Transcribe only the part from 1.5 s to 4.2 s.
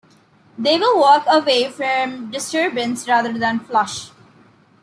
from disturbance rather than flush.